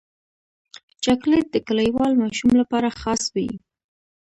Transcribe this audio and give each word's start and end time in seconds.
چاکلېټ 1.03 1.45
د 1.51 1.57
کلیوال 1.67 2.11
ماشوم 2.21 2.51
لپاره 2.61 2.95
خاص 3.01 3.23
وي. 3.35 3.49